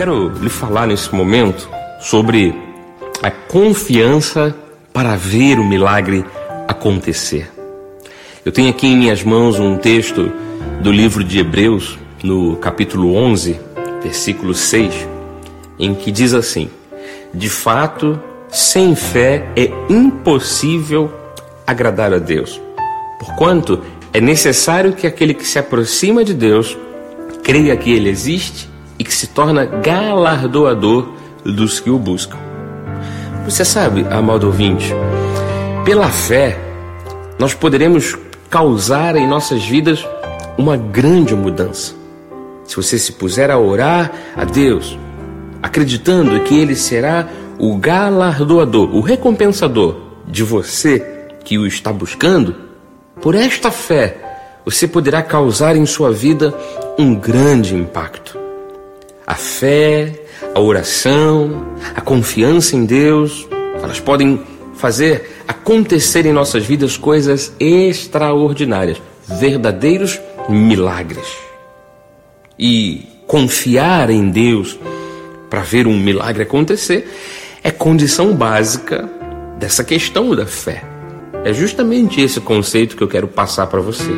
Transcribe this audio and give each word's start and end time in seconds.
quero 0.00 0.32
lhe 0.40 0.48
falar 0.48 0.86
nesse 0.86 1.14
momento 1.14 1.68
sobre 2.00 2.54
a 3.22 3.30
confiança 3.30 4.56
para 4.94 5.14
ver 5.14 5.58
o 5.58 5.64
milagre 5.64 6.24
acontecer. 6.66 7.50
Eu 8.42 8.50
tenho 8.50 8.70
aqui 8.70 8.86
em 8.86 8.96
minhas 8.96 9.22
mãos 9.22 9.60
um 9.60 9.76
texto 9.76 10.32
do 10.82 10.90
livro 10.90 11.22
de 11.22 11.38
Hebreus, 11.38 11.98
no 12.22 12.56
capítulo 12.56 13.14
11, 13.14 13.60
versículo 14.02 14.54
6, 14.54 15.06
em 15.78 15.94
que 15.94 16.10
diz 16.10 16.32
assim: 16.32 16.70
De 17.34 17.50
fato, 17.50 18.18
sem 18.48 18.96
fé 18.96 19.50
é 19.54 19.70
impossível 19.90 21.12
agradar 21.66 22.14
a 22.14 22.18
Deus, 22.18 22.58
porquanto 23.18 23.82
é 24.14 24.20
necessário 24.22 24.94
que 24.94 25.06
aquele 25.06 25.34
que 25.34 25.46
se 25.46 25.58
aproxima 25.58 26.24
de 26.24 26.32
Deus 26.32 26.74
creia 27.42 27.76
que 27.76 27.92
ele 27.92 28.08
existe 28.08 28.69
e 29.00 29.02
que 29.02 29.14
se 29.14 29.28
torna 29.28 29.64
galardoador 29.64 31.08
dos 31.42 31.80
que 31.80 31.88
o 31.88 31.98
buscam. 31.98 32.36
Você 33.46 33.64
sabe, 33.64 34.06
amado 34.10 34.46
ouvinte, 34.46 34.92
pela 35.86 36.10
fé, 36.10 36.60
nós 37.38 37.54
poderemos 37.54 38.14
causar 38.50 39.16
em 39.16 39.26
nossas 39.26 39.64
vidas 39.64 40.06
uma 40.58 40.76
grande 40.76 41.34
mudança. 41.34 41.94
Se 42.64 42.76
você 42.76 42.98
se 42.98 43.12
puser 43.12 43.50
a 43.50 43.58
orar 43.58 44.12
a 44.36 44.44
Deus, 44.44 44.98
acreditando 45.62 46.38
que 46.40 46.58
Ele 46.58 46.76
será 46.76 47.26
o 47.58 47.78
galardoador, 47.78 48.94
o 48.94 49.00
recompensador 49.00 49.96
de 50.26 50.42
você 50.42 51.30
que 51.42 51.56
o 51.56 51.66
está 51.66 51.90
buscando, 51.90 52.54
por 53.22 53.34
esta 53.34 53.70
fé, 53.70 54.18
você 54.62 54.86
poderá 54.86 55.22
causar 55.22 55.74
em 55.74 55.86
sua 55.86 56.12
vida 56.12 56.54
um 56.98 57.14
grande 57.14 57.74
impacto 57.74 58.39
a 59.30 59.34
fé, 59.36 60.12
a 60.52 60.58
oração, 60.58 61.76
a 61.94 62.00
confiança 62.00 62.74
em 62.74 62.84
Deus, 62.84 63.46
elas 63.80 64.00
podem 64.00 64.42
fazer 64.74 65.36
acontecer 65.46 66.26
em 66.26 66.32
nossas 66.32 66.64
vidas 66.64 66.96
coisas 66.96 67.52
extraordinárias, 67.60 69.00
verdadeiros 69.28 70.18
milagres. 70.48 71.28
E 72.58 73.06
confiar 73.28 74.10
em 74.10 74.30
Deus 74.30 74.76
para 75.48 75.60
ver 75.60 75.86
um 75.86 75.96
milagre 75.96 76.42
acontecer 76.42 77.08
é 77.62 77.70
condição 77.70 78.34
básica 78.34 79.08
dessa 79.60 79.84
questão 79.84 80.34
da 80.34 80.44
fé. 80.44 80.82
É 81.44 81.52
justamente 81.52 82.20
esse 82.20 82.40
conceito 82.40 82.96
que 82.96 83.02
eu 83.04 83.08
quero 83.08 83.28
passar 83.28 83.68
para 83.68 83.80
você. 83.80 84.10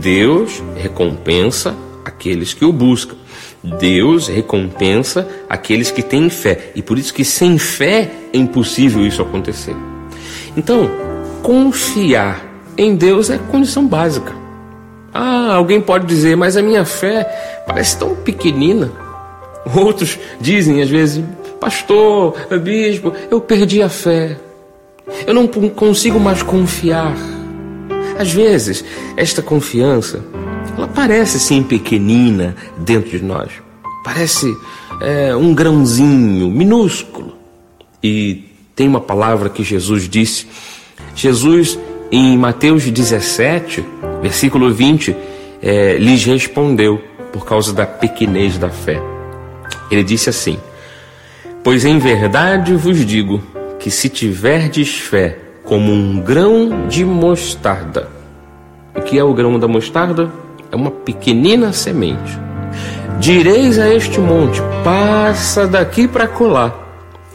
Deus 0.00 0.62
recompensa 0.74 1.76
aqueles 2.04 2.54
que 2.54 2.64
o 2.64 2.72
buscam. 2.72 3.16
Deus 3.78 4.28
recompensa 4.28 5.28
aqueles 5.48 5.90
que 5.90 6.02
têm 6.02 6.28
fé. 6.28 6.70
E 6.74 6.82
por 6.82 6.98
isso 6.98 7.14
que 7.14 7.24
sem 7.24 7.58
fé 7.58 8.10
é 8.32 8.36
impossível 8.36 9.06
isso 9.06 9.22
acontecer. 9.22 9.76
Então, 10.56 10.90
confiar 11.42 12.44
em 12.76 12.96
Deus 12.96 13.30
é 13.30 13.38
condição 13.38 13.86
básica. 13.86 14.32
Ah, 15.14 15.54
alguém 15.54 15.80
pode 15.80 16.06
dizer, 16.06 16.36
mas 16.36 16.56
a 16.56 16.62
minha 16.62 16.84
fé 16.84 17.24
parece 17.66 17.98
tão 17.98 18.14
pequenina. 18.16 18.90
Outros 19.76 20.18
dizem 20.40 20.82
às 20.82 20.88
vezes, 20.88 21.22
pastor, 21.60 22.34
bispo, 22.60 23.12
eu 23.30 23.40
perdi 23.40 23.82
a 23.82 23.88
fé. 23.88 24.36
Eu 25.26 25.34
não 25.34 25.46
consigo 25.46 26.18
mais 26.18 26.42
confiar. 26.42 27.14
Às 28.18 28.32
vezes, 28.32 28.84
esta 29.16 29.42
confiança 29.42 30.24
ela 30.82 30.88
parece 30.88 31.38
sim 31.38 31.62
pequenina 31.62 32.56
dentro 32.76 33.16
de 33.16 33.24
nós. 33.24 33.52
Parece 34.02 34.52
é, 35.00 35.34
um 35.36 35.54
grãozinho 35.54 36.50
minúsculo. 36.50 37.36
E 38.02 38.46
tem 38.74 38.88
uma 38.88 39.00
palavra 39.00 39.48
que 39.48 39.62
Jesus 39.62 40.08
disse. 40.08 40.48
Jesus, 41.14 41.78
em 42.10 42.36
Mateus 42.36 42.82
17, 42.82 43.84
versículo 44.20 44.74
20, 44.74 45.14
é, 45.62 45.98
lhes 45.98 46.24
respondeu 46.24 47.00
por 47.32 47.46
causa 47.46 47.72
da 47.72 47.86
pequenez 47.86 48.58
da 48.58 48.68
fé. 48.68 49.00
Ele 49.88 50.02
disse 50.02 50.30
assim: 50.30 50.58
Pois 51.62 51.84
em 51.84 52.00
verdade 52.00 52.74
vos 52.74 53.06
digo 53.06 53.40
que 53.78 53.88
se 53.88 54.08
tiverdes 54.08 54.96
fé 54.98 55.38
como 55.62 55.92
um 55.92 56.20
grão 56.20 56.88
de 56.88 57.04
mostarda. 57.04 58.08
O 58.96 59.00
que 59.00 59.16
é 59.16 59.22
o 59.22 59.32
grão 59.32 59.60
da 59.60 59.68
mostarda? 59.68 60.41
É 60.72 60.76
uma 60.76 60.90
pequenina 60.90 61.72
semente. 61.72 62.40
Direis 63.20 63.78
a 63.78 63.94
este 63.94 64.18
monte: 64.18 64.60
passa 64.82 65.68
daqui 65.68 66.08
para 66.08 66.26
colar, 66.26 66.74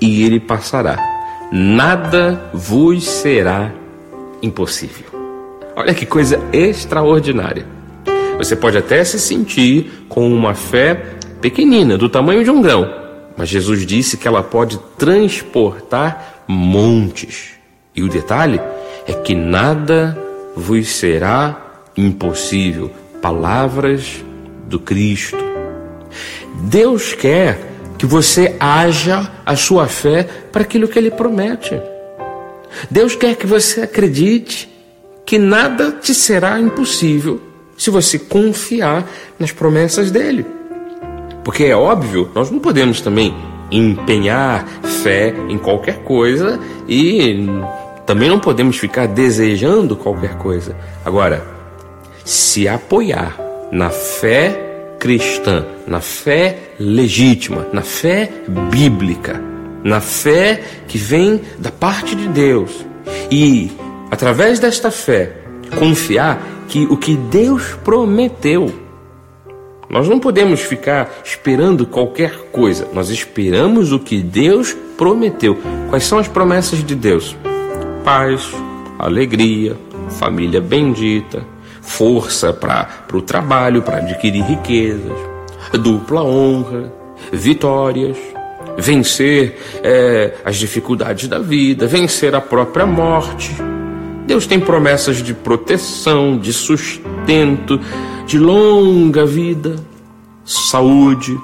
e 0.00 0.24
ele 0.24 0.40
passará. 0.40 0.98
Nada 1.52 2.50
vos 2.52 3.04
será 3.04 3.72
impossível. 4.42 5.06
Olha 5.76 5.94
que 5.94 6.04
coisa 6.04 6.40
extraordinária. 6.52 7.64
Você 8.36 8.56
pode 8.56 8.76
até 8.76 9.02
se 9.04 9.18
sentir 9.18 10.06
com 10.08 10.32
uma 10.32 10.54
fé 10.54 10.94
pequenina, 11.40 11.96
do 11.96 12.08
tamanho 12.08 12.42
de 12.44 12.50
um 12.50 12.60
grão, 12.60 12.90
mas 13.36 13.48
Jesus 13.48 13.86
disse 13.86 14.16
que 14.16 14.26
ela 14.26 14.42
pode 14.42 14.78
transportar 14.98 16.42
montes. 16.48 17.52
E 17.94 18.02
o 18.02 18.08
detalhe 18.08 18.60
é 19.06 19.12
que 19.12 19.34
nada 19.34 20.18
vos 20.56 20.88
será 20.88 21.56
impossível 21.96 22.90
palavras 23.20 24.24
do 24.66 24.78
Cristo. 24.78 25.38
Deus 26.62 27.12
quer 27.14 27.58
que 27.98 28.06
você 28.06 28.56
haja 28.58 29.30
a 29.44 29.56
sua 29.56 29.86
fé 29.86 30.22
para 30.50 30.62
aquilo 30.62 30.88
que 30.88 30.98
Ele 30.98 31.10
promete. 31.10 31.80
Deus 32.90 33.14
quer 33.14 33.36
que 33.36 33.46
você 33.46 33.82
acredite 33.82 34.68
que 35.26 35.38
nada 35.38 35.92
te 35.92 36.14
será 36.14 36.58
impossível 36.58 37.40
se 37.76 37.90
você 37.90 38.18
confiar 38.18 39.06
nas 39.38 39.52
promessas 39.52 40.10
dele. 40.10 40.46
Porque 41.44 41.64
é 41.64 41.76
óbvio, 41.76 42.30
nós 42.34 42.50
não 42.50 42.58
podemos 42.58 43.00
também 43.00 43.34
empenhar 43.70 44.66
fé 45.02 45.34
em 45.48 45.56
qualquer 45.56 46.02
coisa 46.02 46.58
e 46.88 47.46
também 48.04 48.28
não 48.28 48.40
podemos 48.40 48.76
ficar 48.76 49.06
desejando 49.06 49.96
qualquer 49.96 50.36
coisa. 50.36 50.76
Agora, 51.04 51.59
se 52.24 52.68
apoiar 52.68 53.38
na 53.72 53.90
fé 53.90 54.94
cristã, 54.98 55.64
na 55.86 56.00
fé 56.00 56.58
legítima, 56.78 57.66
na 57.72 57.82
fé 57.82 58.30
bíblica, 58.70 59.42
na 59.82 60.00
fé 60.00 60.62
que 60.86 60.98
vem 60.98 61.40
da 61.58 61.70
parte 61.70 62.14
de 62.14 62.28
Deus 62.28 62.84
e, 63.30 63.72
através 64.10 64.58
desta 64.58 64.90
fé, 64.90 65.32
confiar 65.78 66.40
que 66.68 66.84
o 66.84 66.96
que 66.96 67.16
Deus 67.16 67.76
prometeu, 67.82 68.72
nós 69.88 70.08
não 70.08 70.20
podemos 70.20 70.60
ficar 70.60 71.10
esperando 71.24 71.86
qualquer 71.86 72.50
coisa, 72.52 72.88
nós 72.92 73.08
esperamos 73.08 73.92
o 73.92 73.98
que 73.98 74.22
Deus 74.22 74.76
prometeu. 74.96 75.58
Quais 75.88 76.04
são 76.04 76.18
as 76.18 76.28
promessas 76.28 76.84
de 76.84 76.94
Deus? 76.94 77.36
Paz, 78.04 78.52
alegria, 78.98 79.76
família 80.10 80.60
bendita, 80.60 81.44
força 81.80 82.52
para 82.52 82.88
o 83.12 83.22
trabalho, 83.22 83.82
para 83.82 83.98
adquirir 83.98 84.44
riquezas, 84.44 85.18
dupla 85.82 86.22
honra, 86.22 86.92
vitórias, 87.32 88.16
vencer 88.76 89.58
é, 89.82 90.34
as 90.44 90.56
dificuldades 90.56 91.28
da 91.28 91.38
vida, 91.38 91.86
vencer 91.86 92.34
a 92.34 92.40
própria 92.40 92.86
morte. 92.86 93.54
Deus 94.26 94.46
tem 94.46 94.60
promessas 94.60 95.16
de 95.18 95.34
proteção, 95.34 96.38
de 96.38 96.52
sustento, 96.52 97.80
de 98.26 98.38
longa 98.38 99.26
vida, 99.26 99.76
saúde, 100.44 101.36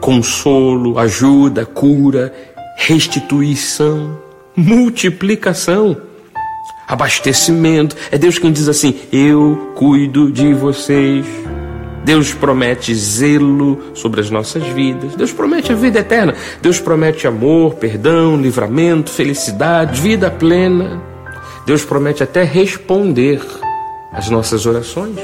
consolo, 0.00 0.98
ajuda, 0.98 1.64
cura, 1.64 2.32
restituição, 2.76 4.18
multiplicação 4.54 5.96
abastecimento. 6.86 7.96
É 8.10 8.18
Deus 8.18 8.38
quem 8.38 8.52
diz 8.52 8.68
assim: 8.68 8.94
Eu 9.12 9.72
cuido 9.74 10.30
de 10.30 10.54
vocês. 10.54 11.26
Deus 12.04 12.32
promete 12.32 12.94
zelo 12.94 13.80
sobre 13.92 14.20
as 14.20 14.30
nossas 14.30 14.62
vidas. 14.68 15.16
Deus 15.16 15.32
promete 15.32 15.72
a 15.72 15.74
vida 15.74 15.98
eterna. 15.98 16.34
Deus 16.62 16.78
promete 16.78 17.26
amor, 17.26 17.74
perdão, 17.74 18.40
livramento, 18.40 19.10
felicidade, 19.10 20.00
vida 20.00 20.30
plena. 20.30 21.02
Deus 21.66 21.84
promete 21.84 22.22
até 22.22 22.44
responder 22.44 23.42
às 24.12 24.30
nossas 24.30 24.66
orações. 24.66 25.16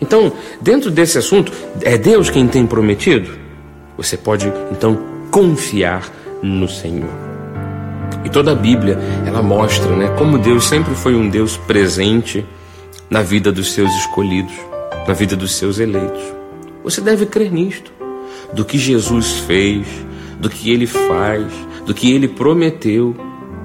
Então, 0.00 0.32
dentro 0.60 0.92
desse 0.92 1.18
assunto, 1.18 1.52
é 1.82 1.98
Deus 1.98 2.30
quem 2.30 2.46
tem 2.46 2.64
prometido? 2.66 3.28
Você 3.96 4.16
pode 4.16 4.50
então 4.70 4.96
confiar 5.30 6.08
no 6.40 6.68
Senhor. 6.68 7.29
E 8.24 8.28
toda 8.28 8.52
a 8.52 8.54
Bíblia, 8.54 8.98
ela 9.26 9.42
mostra, 9.42 9.94
né, 9.96 10.08
como 10.18 10.38
Deus 10.38 10.66
sempre 10.66 10.94
foi 10.94 11.14
um 11.14 11.28
Deus 11.28 11.56
presente 11.56 12.44
na 13.08 13.22
vida 13.22 13.50
dos 13.50 13.72
seus 13.72 13.90
escolhidos, 13.96 14.54
na 15.06 15.14
vida 15.14 15.34
dos 15.34 15.54
seus 15.54 15.78
eleitos. 15.78 16.22
Você 16.84 17.00
deve 17.00 17.26
crer 17.26 17.52
nisto. 17.52 17.92
do 18.52 18.64
que 18.64 18.78
Jesus 18.78 19.38
fez, 19.40 19.86
do 20.38 20.48
que 20.50 20.70
ele 20.70 20.86
faz, 20.86 21.46
do 21.86 21.94
que 21.94 22.12
ele 22.12 22.28
prometeu. 22.28 23.14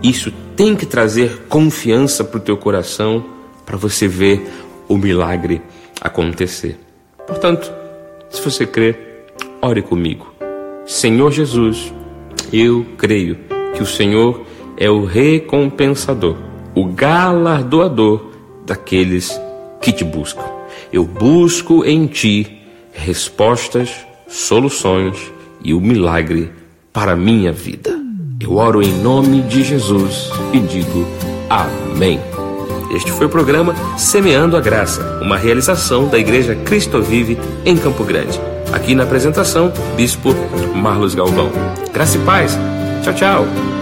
Isso 0.02 0.32
tem 0.56 0.76
que 0.76 0.86
trazer 0.86 1.46
confiança 1.50 2.24
para 2.24 2.38
o 2.38 2.42
teu 2.42 2.58
coração 2.58 3.26
para 3.66 3.78
você 3.78 4.08
ver 4.08 4.48
o 4.88 4.98
milagre 4.98 5.62
acontecer. 6.00 6.78
Portanto, 7.26 7.72
se 8.30 8.42
você 8.42 8.66
crê, 8.66 8.96
ore 9.62 9.82
comigo. 9.82 10.34
Senhor 10.86 11.32
Jesus, 11.32 11.92
eu 12.54 12.86
creio 12.98 13.38
que 13.76 13.84
o 13.84 13.86
Senhor 13.86 14.42
é 14.78 14.90
o 14.90 15.06
recompensador, 15.06 16.36
o 16.74 16.86
galardoador 16.86 18.32
daqueles 18.66 19.40
que 19.82 19.92
te 19.92 20.04
buscam. 20.04 20.44
Eu 20.92 21.06
busco 21.06 21.86
em 21.86 22.08
ti 22.08 22.62
respostas, 22.92 24.06
soluções 24.28 25.32
e 25.64 25.74
o 25.74 25.82
milagre 25.82 26.52
para 26.92 27.12
a 27.12 27.16
minha 27.16 27.52
vida. 27.52 27.92
Eu 28.40 28.56
oro 28.56 28.82
em 28.82 28.92
nome 29.02 29.42
de 29.42 29.64
Jesus 29.64 30.30
e 30.54 30.60
digo 30.60 31.06
amém. 31.50 32.20
Este 32.94 33.12
foi 33.12 33.26
o 33.26 33.30
programa 33.30 33.76
Semeando 33.98 34.56
a 34.56 34.62
Graça, 34.62 35.20
uma 35.22 35.38
realização 35.38 36.08
da 36.08 36.18
Igreja 36.18 36.56
Cristo 36.56 37.02
Vive 37.02 37.38
em 37.66 37.76
Campo 37.76 38.04
Grande. 38.04 38.40
Aqui 38.72 38.96
na 38.96 39.04
apresentação, 39.04 39.72
Bispo 39.96 40.34
Marlos 40.76 41.16
Galvão. 41.16 41.52
Graça 41.94 42.18
e 42.18 42.22
paz. 42.22 42.58
Tchau, 43.06 43.14
tchau. 43.14 43.75